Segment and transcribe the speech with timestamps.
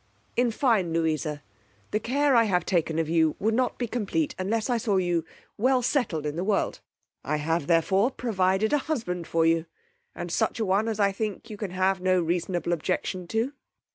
[0.35, 1.43] In fine, Louisa,
[1.91, 5.25] the care I have taken of you would not be complete unless I saw you
[5.59, 6.79] well settled in the world.
[7.23, 9.67] I have therefore provided a husband for you,
[10.15, 13.53] and such a one as I think you can have no reasonable objection to.